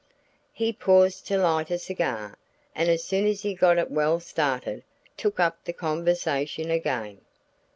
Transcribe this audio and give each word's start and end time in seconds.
He 0.51 0.73
paused 0.73 1.27
to 1.27 1.37
light 1.37 1.69
a 1.69 1.77
cigar 1.77 2.35
and 2.73 2.89
as 2.89 3.03
soon 3.03 3.27
as 3.27 3.43
he 3.43 3.53
got 3.53 3.77
it 3.77 3.91
well 3.91 4.19
started 4.19 4.83
took 5.15 5.39
up 5.39 5.63
the 5.63 5.73
conversation 5.73 6.71
again. 6.71 7.21